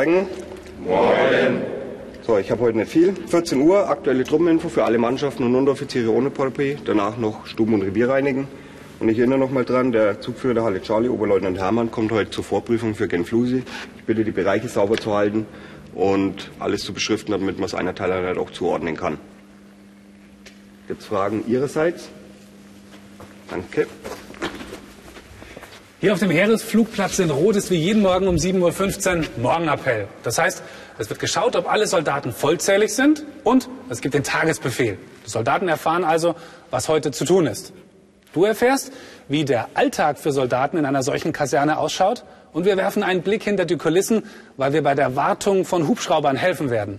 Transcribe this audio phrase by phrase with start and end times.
[0.00, 0.26] Morgen.
[0.86, 1.60] Morgen.
[2.26, 3.14] So, ich habe heute nicht viel.
[3.26, 6.78] 14 Uhr, aktuelle Truppeninfo für alle Mannschaften und Unteroffiziere ohne Polopé.
[6.82, 8.48] Danach noch Stuben- und Revier reinigen.
[8.98, 12.30] Und ich erinnere noch mal dran, der Zugführer der Halle Charlie, Oberleutnant Hermann, kommt heute
[12.30, 13.62] zur Vorprüfung für Genflusi.
[13.98, 15.44] Ich bitte, die Bereiche sauber zu halten
[15.94, 19.18] und alles zu beschriften, damit man es einer Teileinheit auch zuordnen kann.
[20.88, 22.08] Gibt es Fragen Ihrerseits?
[23.50, 23.86] Danke.
[26.00, 30.08] Hier auf dem Heeresflugplatz in Rot ist wie jeden Morgen um 7.15 Uhr Morgenappell.
[30.22, 30.62] Das heißt,
[30.96, 34.96] es wird geschaut, ob alle Soldaten vollzählig sind und es gibt den Tagesbefehl.
[35.26, 36.36] Die Soldaten erfahren also,
[36.70, 37.74] was heute zu tun ist.
[38.32, 38.92] Du erfährst,
[39.28, 43.42] wie der Alltag für Soldaten in einer solchen Kaserne ausschaut und wir werfen einen Blick
[43.42, 44.22] hinter die Kulissen,
[44.56, 46.98] weil wir bei der Wartung von Hubschraubern helfen werden.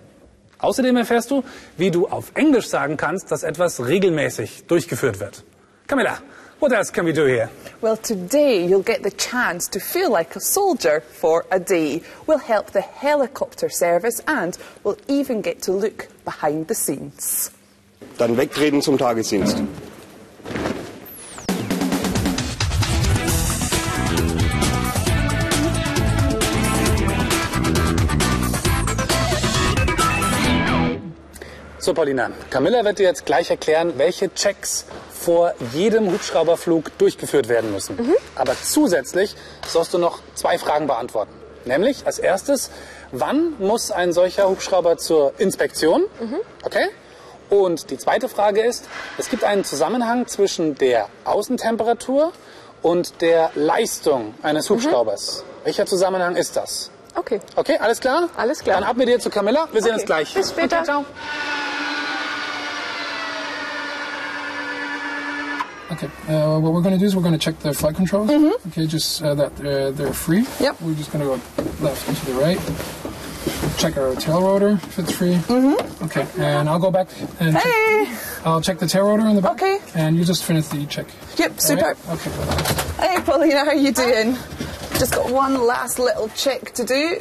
[0.59, 1.43] Außerdem erfährst du,
[1.75, 5.43] wie du auf Englisch sagen kannst, dass etwas regelmäßig durchgeführt wird.
[5.87, 6.19] Camilla,
[6.61, 7.49] what else can we do here?
[7.81, 12.03] Well, today you'll get the chance to feel like a soldier for a day.
[12.27, 17.49] We'll help the helicopter service and we'll even get to look behind the scenes.
[18.19, 19.57] Dann wegtreten zum Tagesdienst.
[31.79, 34.85] So, Paulina, Camilla wird dir jetzt gleich erklären, welche Checks
[35.21, 37.97] vor jedem Hubschrauberflug durchgeführt werden müssen.
[38.35, 39.35] Aber zusätzlich
[39.67, 41.31] sollst du noch zwei Fragen beantworten.
[41.65, 42.71] Nämlich als erstes,
[43.11, 46.03] wann muss ein solcher Hubschrauber zur Inspektion?
[46.63, 46.87] Okay?
[47.49, 48.85] Und die zweite Frage ist,
[49.17, 52.31] es gibt einen Zusammenhang zwischen der Außentemperatur
[52.81, 55.43] und der Leistung eines Hubschraubers.
[55.65, 56.89] Welcher Zusammenhang ist das?
[57.13, 57.41] Okay.
[57.55, 58.29] Okay, alles klar?
[58.37, 58.79] Alles klar.
[58.79, 59.67] Dann ab mit dir zu Camilla.
[59.71, 59.99] Wir sehen Okay.
[59.99, 60.33] uns gleich.
[60.33, 60.77] Bis später.
[60.77, 61.05] Okay, ciao.
[65.91, 66.07] Okay.
[66.27, 68.29] Uh, what we're going to do is we're going to check the flight controls.
[68.67, 70.45] Okay, just uh, that uh, they're free.
[70.59, 70.81] Yep.
[70.81, 73.77] We're just going to go left and to the right.
[73.77, 75.33] Check our tail rotor if it's free.
[75.33, 76.03] Mm-hmm.
[76.05, 77.09] Okay, and I'll go back
[77.39, 78.17] and check- Hey!
[78.45, 79.53] I'll check the tail rotor in the back.
[79.53, 79.79] Okay.
[79.95, 81.07] And you just finish the check.
[81.37, 81.81] Yep, All super.
[81.83, 82.09] right?
[82.09, 82.31] Okay.
[83.07, 84.33] Hey, Paulina, how you doing?
[84.97, 87.19] Just got one last little check to do.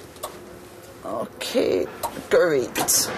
[1.04, 1.86] Okay,
[2.28, 3.08] great.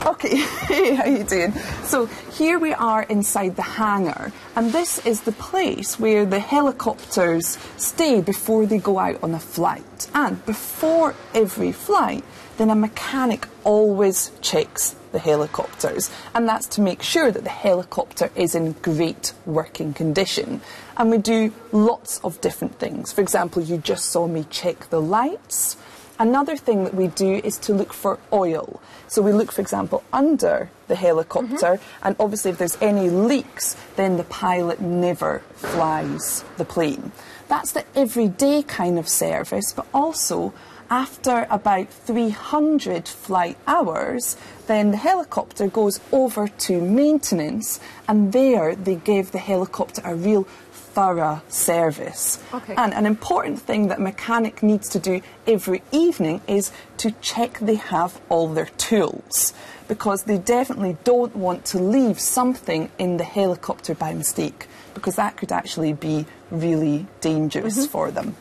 [0.00, 1.52] Okay, hey, how are you doing?
[1.84, 7.58] So here we are inside the hangar, and this is the place where the helicopters
[7.76, 10.08] stay before they go out on a flight.
[10.14, 12.24] And before every flight,
[12.56, 18.30] then a mechanic always checks the helicopters, and that's to make sure that the helicopter
[18.34, 20.62] is in great working condition.
[20.96, 23.12] And we do lots of different things.
[23.12, 25.76] For example, you just saw me check the lights.
[26.18, 28.80] Another thing that we do is to look for oil.
[29.08, 32.06] So we look, for example, under the helicopter, mm-hmm.
[32.06, 37.12] and obviously, if there's any leaks, then the pilot never flies the plane.
[37.48, 40.54] That's the everyday kind of service, but also
[40.92, 44.36] after about 300 flight hours,
[44.66, 50.46] then the helicopter goes over to maintenance, and there they give the helicopter a real
[50.94, 52.42] thorough service.
[52.52, 52.74] Okay.
[52.76, 57.58] And an important thing that a mechanic needs to do every evening is to check
[57.60, 59.54] they have all their tools
[59.88, 65.36] because they definitely don't want to leave something in the helicopter by mistake because that
[65.36, 67.90] could actually be really dangerous mm-hmm.
[67.90, 68.36] for them.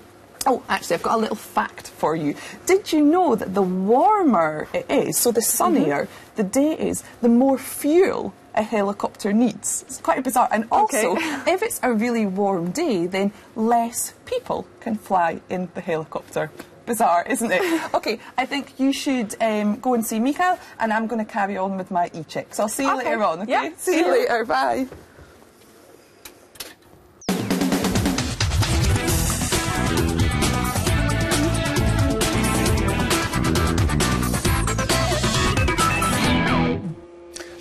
[0.45, 2.35] Oh, actually, I've got a little fact for you.
[2.65, 5.57] Did you know that the warmer it is, so the mm-hmm.
[5.57, 9.83] sunnier the day is, the more fuel a helicopter needs?
[9.87, 10.47] It's quite bizarre.
[10.51, 11.51] And also, Okay.
[11.53, 16.49] if it's a really warm day, then less people can fly in the helicopter.
[16.85, 17.61] Bizarre, isn't it?
[17.93, 21.55] okay, I think you should um, go and see Mikhail, and I'm going to carry
[21.57, 22.53] on with my e-check.
[22.55, 23.09] So I'll see you Okay.
[23.09, 23.51] later on, okay?
[23.51, 24.11] Yeah, See see you you.
[24.11, 24.87] later, bye.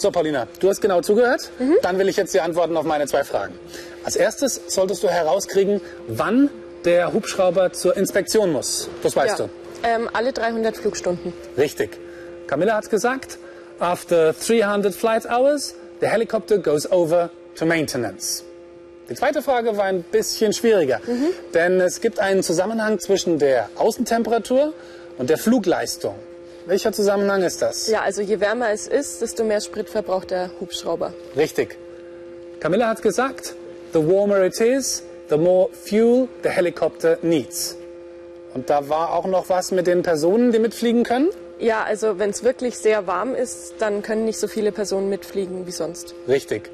[0.00, 1.50] So, Paulina, du hast genau zugehört.
[1.82, 3.52] Dann will ich jetzt die Antworten auf meine zwei Fragen.
[4.02, 6.48] Als erstes solltest du herauskriegen, wann
[6.86, 8.88] der Hubschrauber zur Inspektion muss.
[9.02, 9.48] Das weißt Ja.
[9.82, 11.34] Ähm, alle 300 Flugstunden.
[11.54, 11.60] du.
[11.60, 11.98] Richtig.
[12.46, 13.36] Camilla hat gesagt,
[13.78, 18.42] after 300 flight hours, the helicopter goes over to maintenance.
[19.10, 21.02] Die zweite Frage war ein bisschen schwieriger,
[21.52, 24.72] denn es gibt einen Zusammenhang zwischen der Außentemperatur
[25.18, 26.14] und der Flugleistung.
[26.66, 27.88] Welcher Zusammenhang ist das?
[27.88, 31.14] Ja, also je wärmer es ist, desto mehr Sprit verbraucht der Hubschrauber.
[31.36, 31.76] Richtig.
[32.60, 33.54] Camilla hat gesagt,
[33.92, 37.76] the warmer it is, the more fuel the helicopter needs.
[38.54, 41.30] Und da war auch noch was mit den Personen, die mitfliegen können?
[41.58, 45.66] Ja, also wenn es wirklich sehr warm ist, dann können nicht so viele Personen mitfliegen
[45.66, 46.14] wie sonst.
[46.26, 46.70] Richtig.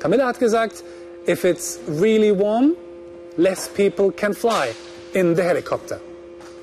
[0.00, 0.84] Camilla hat gesagt,
[1.26, 2.76] if it's really warm,
[3.36, 4.68] less people can fly
[5.12, 6.00] in the helicopter.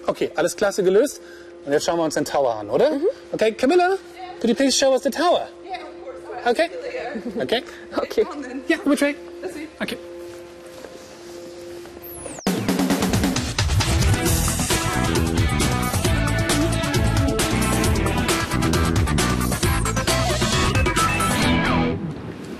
[0.08, 1.22] Okay, alles klasse gelöst.
[1.66, 2.92] Und jetzt schauen wir uns den Tower an, oder?
[2.92, 3.34] Mm-hmm.
[3.34, 3.98] Okay, Camilla,
[4.40, 5.48] could you please show us the tower?
[5.66, 6.46] Yeah, of course.
[6.46, 6.70] Okay.
[7.42, 7.64] Okay.
[7.98, 8.24] Okay.
[8.68, 9.16] Yeah, which way?
[9.82, 9.98] Okay.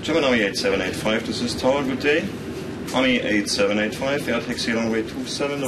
[0.02, 2.24] Gemini 8785, this is Tower, good day.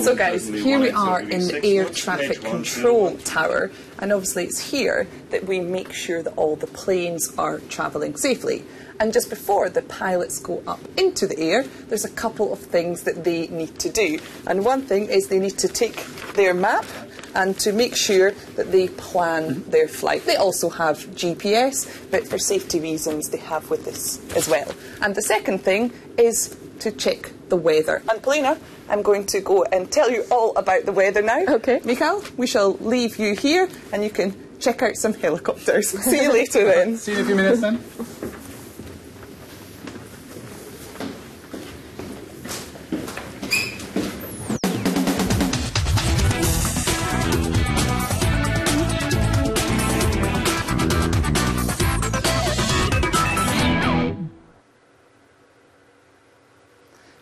[0.02, 5.06] So, guys, here we are in the air traffic control tower, and obviously it's here
[5.28, 8.64] that we make sure that all the planes are travelling safely.
[8.98, 13.02] And just before the pilots go up into the air, there's a couple of things
[13.02, 14.18] that they need to do.
[14.46, 16.02] And one thing is they need to take
[16.32, 16.86] their map
[17.34, 20.24] and to make sure that they plan their flight.
[20.24, 24.72] They also have GPS, but for safety reasons, they have with this as well.
[25.02, 28.02] And the second thing is to check the weather.
[28.10, 28.58] And Polina,
[28.88, 31.44] I'm going to go and tell you all about the weather now.
[31.48, 31.80] Okay.
[31.84, 35.88] Mikhail, we shall leave you here and you can check out some helicopters.
[36.04, 36.96] See you later then.
[36.96, 37.80] See you in a few minutes then.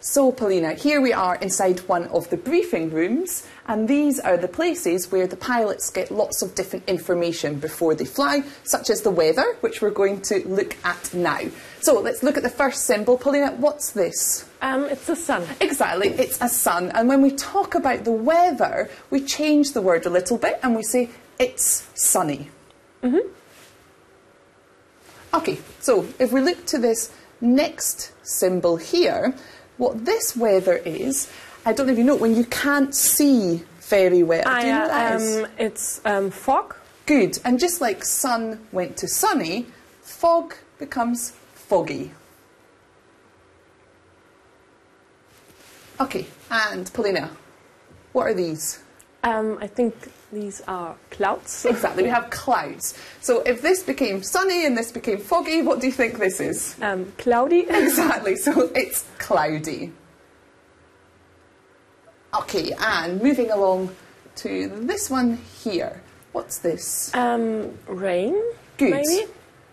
[0.08, 4.46] So, Paulina, here we are inside one of the briefing rooms, and these are the
[4.46, 9.10] places where the pilots get lots of different information before they fly, such as the
[9.10, 11.40] weather, which we're going to look at now.
[11.80, 13.18] So, let's look at the first symbol.
[13.18, 14.48] Paulina, what's this?
[14.62, 15.44] Um, it's the sun.
[15.60, 16.92] Exactly, it's a sun.
[16.94, 20.76] And when we talk about the weather, we change the word a little bit and
[20.76, 21.10] we say
[21.40, 22.48] it's sunny.
[23.02, 23.28] Mm-hmm.
[25.34, 27.10] Okay, so if we look to this
[27.40, 29.34] next symbol here,
[29.76, 31.30] what this weather is,
[31.64, 34.42] I don't know if you know, when you can't see very well.
[34.44, 35.36] Do you know what that is?
[35.36, 36.76] um, it's um, fog.
[37.06, 37.38] Good.
[37.44, 39.66] And just like sun went to sunny,
[40.02, 42.12] fog becomes foggy.
[45.98, 47.30] Okay, and Paulina,
[48.12, 48.82] what are these?
[49.24, 49.94] Um, I think
[50.32, 51.64] these are clouds.
[51.70, 52.98] Exactly, we have clouds.
[53.20, 56.76] So if this became sunny and this became foggy, what do you think this is?
[56.80, 57.66] Um, cloudy.
[57.68, 59.92] Exactly, so it's cloudy.
[62.34, 63.94] Okay, and moving along
[64.36, 66.02] to this one here.
[66.32, 67.14] What's this?
[67.14, 68.34] Um, rain.
[68.76, 68.90] Good.
[68.90, 69.26] Maybe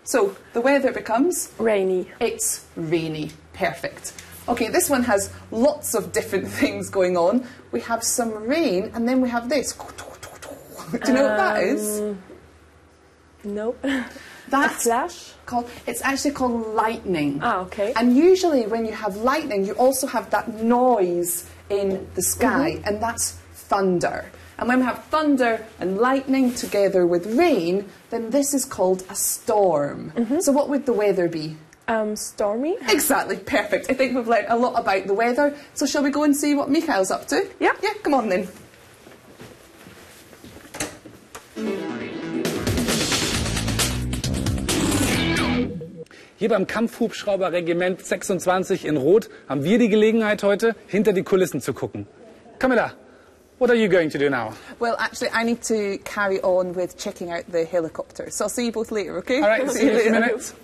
[0.04, 2.10] So the weather becomes rainy.
[2.20, 3.32] It's rainy.
[3.52, 4.14] Perfect.
[4.48, 7.46] Okay, this one has lots of different things going on.
[7.72, 9.72] We have some rain, and then we have this.
[10.92, 12.16] Do you know what that is?
[13.44, 13.84] Nope.
[13.84, 14.04] A
[14.50, 15.32] That's flash.
[15.46, 15.68] called.
[15.86, 17.40] It's actually called lightning.
[17.42, 17.92] Ah, okay.
[17.96, 23.02] And usually, when you have lightning, you also have that noise in the sky, and
[23.02, 24.30] that's thunder.
[24.58, 29.14] And when we have thunder and lightning together with rain, then this is called a
[29.16, 30.12] storm.
[30.40, 31.56] So, what would the weather be?
[31.88, 32.76] Um, stormy.
[32.88, 33.90] Exactly, perfect.
[33.90, 35.54] I think we've learnt a lot about the weather.
[35.74, 37.46] So shall we go and see what Mikhail's up to?
[37.60, 37.72] Yeah.
[37.82, 38.48] Yeah, come on then.
[46.36, 51.72] Hier beim Kampfhubschrauberregiment 26 in Rot haben wir die Gelegenheit heute, hinter die Kulissen zu
[51.72, 52.08] gucken.
[52.58, 52.94] Camilla,
[53.60, 54.52] what are you going to do now?
[54.80, 58.32] Well, actually, I need to carry on with checking out the helicopter.
[58.32, 59.42] So I'll see you both later, okay?
[59.42, 60.54] All right, see you in a few minutes.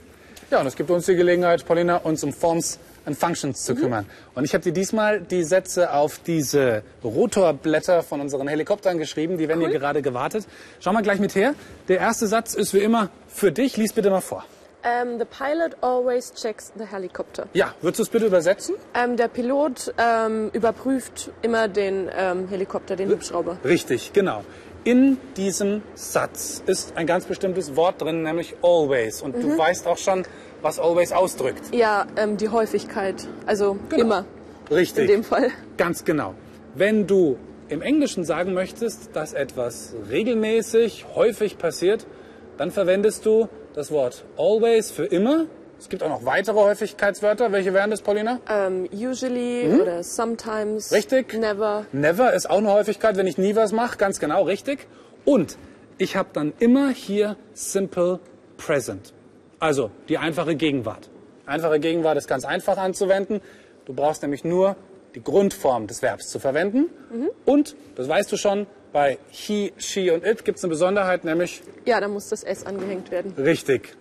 [0.50, 4.06] Ja, und es gibt uns die Gelegenheit, Paulina, uns um Forms and Functions zu kümmern.
[4.34, 9.38] Und ich habe dir diesmal die Sätze auf diese Rotorblätter von unseren Helikoptern geschrieben.
[9.38, 10.48] Die werden hier gerade gewartet.
[10.80, 11.54] Schau mal gleich mit her.
[11.86, 13.76] Der erste Satz ist wie immer für dich.
[13.76, 14.44] Lies bitte mal vor.
[14.82, 17.46] Um, the pilot always checks the helicopter.
[17.52, 18.76] Ja, würdest du es bitte übersetzen?
[18.94, 23.58] Ähm, der Pilot ähm, überprüft immer den ähm, Helikopter, den Hubschrauber.
[23.64, 24.42] Richtig, genau.
[24.84, 29.20] In diesem Satz ist ein ganz bestimmtes Wort drin, nämlich always.
[29.20, 30.24] Und du weißt auch schon,
[30.62, 31.74] was always ausdrückt.
[31.74, 33.28] Ja, ähm, die Häufigkeit.
[33.44, 34.02] Also Genau.
[34.02, 34.24] immer
[34.70, 35.02] Richtig.
[35.02, 35.50] in dem Fall.
[35.76, 36.34] Ganz genau.
[36.74, 37.36] Wenn du
[37.68, 42.06] im Englischen sagen möchtest, dass etwas regelmäßig, häufig passiert,
[42.56, 45.46] dann verwendest du das Wort always für immer.
[45.78, 47.52] Es gibt auch noch weitere Häufigkeitswörter.
[47.52, 48.40] Welche wären das, Paulina?
[48.50, 50.92] Ähm, usually oder sometimes.
[50.92, 51.32] Richtig.
[51.32, 51.86] Never.
[51.92, 53.96] Never ist auch eine Häufigkeit, wenn ich nie was mache.
[53.96, 54.86] Ganz genau, richtig.
[55.24, 55.56] Und
[55.96, 58.20] ich habe dann immer hier simple
[58.58, 59.14] present.
[59.58, 61.08] Also die einfache Gegenwart.
[61.46, 63.40] Einfache Gegenwart ist ganz einfach anzuwenden.
[63.86, 64.76] Du brauchst nämlich nur
[65.14, 66.90] die Grundform des Verbs zu verwenden.
[67.44, 71.62] Und, das weißt du schon, bei he, she und it gibt es eine Besonderheit, nämlich
[71.84, 73.32] Ja, da muss das S angehängt werden.
[73.36, 73.96] richtig.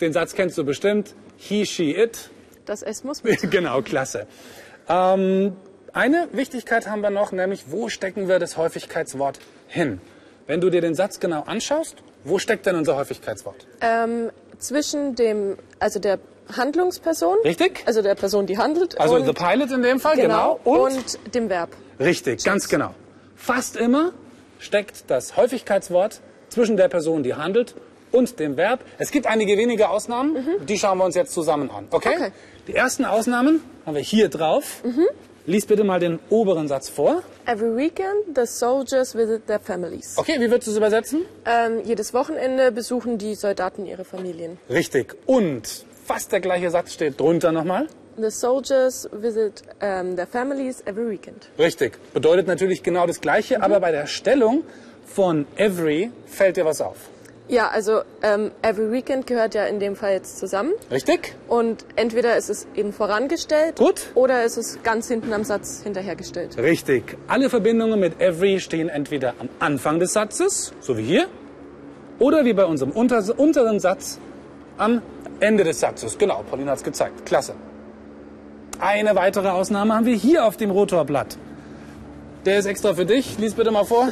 [0.00, 1.14] Den Satz kennst du bestimmt.
[1.36, 2.30] He, she, it.
[2.64, 3.50] Das S muss mit.
[3.50, 4.26] genau, klasse.
[4.88, 5.56] Ähm,
[5.92, 10.00] eine Wichtigkeit haben wir noch, nämlich wo stecken wir das Häufigkeitswort hin?
[10.46, 13.66] wenn du dir den Satz genau anschaust, wo steckt denn unser Häufigkeitswort?
[13.80, 16.18] Ähm, zwischen dem, also der
[16.56, 17.38] Handlungsperson.
[17.44, 17.82] Richtig.
[17.86, 19.00] Also der Person, die handelt.
[19.00, 20.60] Also und, the pilot in dem Fall, genau.
[20.64, 20.84] genau.
[20.84, 21.70] Und, dem Verb.
[21.98, 22.94] Richtig, ganz genau.
[23.36, 24.12] Fast immer
[24.62, 27.74] steckt das Häufigkeitswort zwischen der Person, die handelt,
[28.12, 28.80] und dem Verb.
[28.98, 30.36] Es gibt einige wenige Ausnahmen,
[30.68, 31.86] die schauen wir uns jetzt zusammen an.
[31.90, 32.08] Okay?
[32.10, 32.14] Mhm.
[32.14, 32.28] Okay.
[32.28, 32.32] Mhm.
[32.68, 34.82] Die ersten Ausnahmen haben wir hier drauf.
[35.46, 37.22] Lies bitte mal den oberen Satz vor.
[37.46, 40.16] Every weekend the soldiers visit their families.
[40.16, 41.22] Okay, wie würdest du es übersetzen?
[41.44, 44.58] Ähm, jedes Wochenende besuchen die Soldaten ihre Familien.
[44.70, 45.16] Richtig.
[45.26, 47.88] Und fast der gleiche Satz steht drunter nochmal.
[48.16, 51.48] The soldiers visit ähm, their families every weekend.
[51.58, 51.98] Richtig.
[52.12, 53.62] Bedeutet natürlich genau das Gleiche, Mhm.
[53.64, 54.62] aber bei der Stellung
[55.06, 56.96] von every fällt dir was auf.
[57.48, 60.72] Ja, also ähm, every weekend gehört ja in dem Fall jetzt zusammen.
[60.90, 61.34] Richtig?
[61.48, 64.06] Und entweder ist es eben vorangestellt Gut.
[64.14, 66.56] oder ist es ganz hinten am Satz hinterhergestellt.
[66.56, 67.16] Richtig.
[67.28, 71.26] Alle Verbindungen mit every stehen entweder am Anfang des Satzes, so wie hier,
[72.18, 74.18] oder wie bei unserem unter unteren Satz
[74.78, 75.02] am
[75.40, 76.16] Ende des Satzes.
[76.18, 77.26] Genau, Pauline hat es gezeigt.
[77.26, 77.54] Klasse.
[78.82, 81.38] Eine weitere Ausnahme haben wir hier auf dem Rotorblatt.
[82.44, 83.38] Der ist extra für dich.
[83.38, 84.08] Lies bitte mal vor.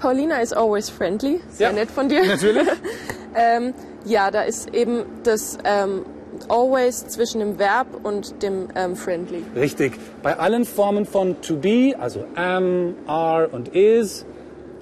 [0.00, 1.40] Paulina is always friendly.
[1.50, 2.26] Sehr Ja, nett von dir.
[2.26, 2.66] Natürlich.
[3.36, 6.04] ähm, ja, da ist eben das ähm,
[6.48, 9.44] always zwischen dem Verb und dem ähm, friendly.
[9.54, 9.92] Richtig.
[10.24, 14.26] Bei allen Formen von to be, also am, are und is,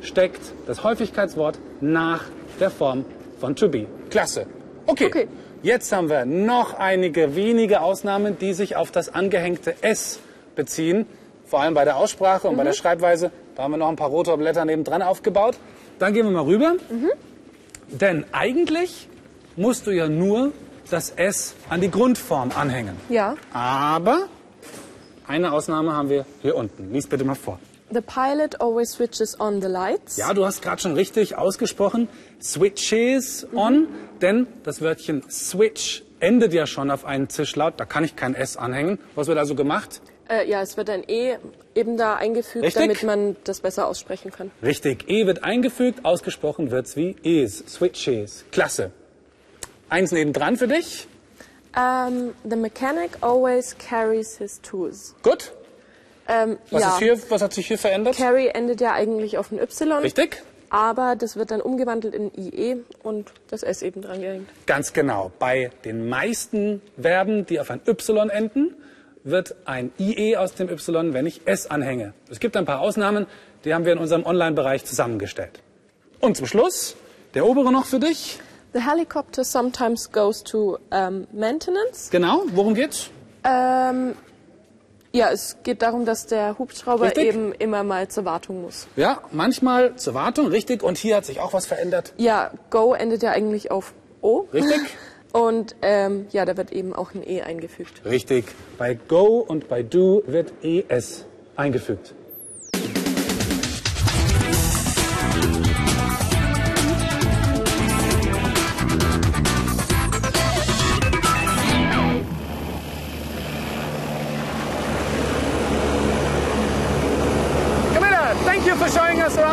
[0.00, 2.24] steckt das Häufigkeitswort nach
[2.58, 3.04] der Form
[3.38, 3.86] von to be.
[4.08, 4.46] Klasse.
[4.86, 5.06] Okay.
[5.08, 5.28] Okay.
[5.66, 10.20] Jetzt haben wir noch einige wenige Ausnahmen, die sich auf das angehängte s
[10.54, 11.06] beziehen.
[11.44, 13.32] Vor allem bei der Aussprache und bei der Schreibweise.
[13.56, 15.56] Da haben wir noch ein paar Rotorblätter nebendran aufgebaut.
[15.98, 16.76] Dann gehen wir mal rüber.
[17.88, 19.08] Denn eigentlich
[19.56, 20.52] musst du ja nur
[20.88, 22.94] das S an die Grundform anhängen.
[23.08, 23.34] Ja.
[23.52, 24.28] Aber
[25.26, 26.92] eine Ausnahme haben wir hier unten.
[26.92, 27.58] Lies bitte mal vor.
[27.90, 30.16] The pilot always switches on the lights.
[30.16, 32.08] Ja, du hast gerade schon richtig ausgesprochen.
[32.42, 33.86] Switches on,
[34.22, 37.74] denn das Wörtchen switch endet ja schon auf einen Zischlaut.
[37.76, 38.98] Da kann ich kein S anhängen.
[39.14, 40.00] Was wird also gemacht?
[40.28, 41.36] Äh, ja, es wird ein E
[41.74, 42.82] eben da eingefügt, Richtig.
[42.82, 44.50] damit man das besser aussprechen kann.
[44.62, 45.08] Richtig.
[45.08, 47.58] E wird eingefügt, ausgesprochen wird's wie is.
[47.68, 48.44] Switches.
[48.50, 48.90] Klasse.
[49.88, 51.06] Eins nebendran für dich.
[51.76, 55.14] Ähm, the mechanic always carries his tools.
[55.22, 55.52] Gut.
[56.26, 58.16] Ähm, Was, ja, ist hier, was hat sich hier verändert?
[58.16, 59.92] carry endet ja eigentlich auf ein Y.
[60.02, 60.42] Richtig.
[60.70, 64.48] Aber das wird dann umgewandelt in IE und das S eben dran gehängt.
[64.66, 65.30] Ganz genau.
[65.38, 68.74] Bei den meisten Verben, die auf ein Y enden,
[69.24, 72.14] wird ein IE aus dem Y, wenn ich S anhänge.
[72.30, 73.26] Es gibt ein paar Ausnahmen,
[73.64, 75.60] die haben wir in unserem Online-Bereich zusammengestellt.
[76.20, 76.96] Und zum Schluss,
[77.34, 78.40] der obere noch für dich.
[78.72, 82.10] The helicopter sometimes goes to ähm, maintenance.
[82.10, 83.10] Genau, worum geht's?
[83.42, 84.14] Ähm,
[85.16, 87.28] ja, es geht darum, dass der Hubschrauber Richtig.
[87.28, 88.86] eben immer mal zur Wartung muss.
[88.96, 90.82] Ja, manchmal zur Wartung, richtig.
[90.82, 92.12] Und hier hat sich auch was verändert.
[92.16, 94.46] Ja, go endet ja eigentlich auf O.
[94.52, 94.80] Richtig?
[95.32, 98.06] Und ähm, ja, da wird eben auch ein E eingefügt.
[98.06, 98.46] Richtig.
[98.78, 102.14] Bei Go und bei Do wird ES eingefügt.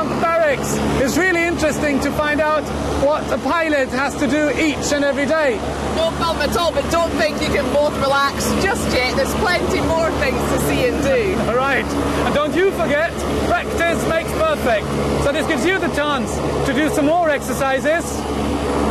[0.03, 0.75] Showing us around the barracks.
[1.03, 2.63] It's really interesting to find out
[3.03, 5.57] what a pilot has to do each and every day.
[5.95, 9.15] No problem at all, but don't think you can both relax just yet.
[9.15, 11.39] There's plenty more things to see and do.
[11.49, 11.85] All right.
[11.85, 13.11] And don't you forget,
[13.47, 14.87] practice makes perfect.
[15.23, 16.35] So this gives you the chance
[16.67, 18.05] to do some more exercises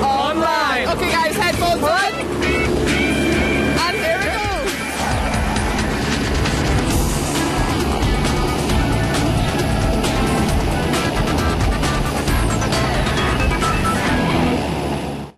[0.03, 0.89] online.
[0.89, 3.02] Okay, guys, headphones on.